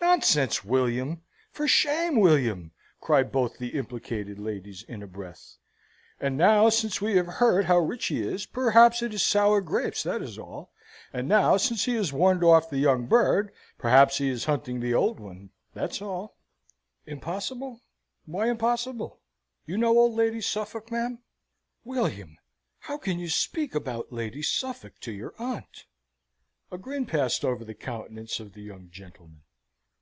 [0.00, 1.22] "Nonsense, William!
[1.52, 5.58] For shame, William!" cry both the implicated ladies in a breath.
[6.18, 10.02] "And now, since we have heard how rich he is, perhaps it is sour grapes,
[10.02, 10.72] that is all.
[11.12, 14.92] And now, since he is warned off the young bird, perhaps he is hunting the
[14.92, 16.36] old one, that's all.
[17.06, 17.80] Impossible
[18.24, 19.20] why impossible?
[19.66, 21.20] You know old Lady Suffolk, ma'am?"
[21.84, 22.38] "William,
[22.80, 25.86] how can you speak about Lady Suffolk to your aunt?"
[26.72, 29.44] A grin passed over the countenance of the young gentleman.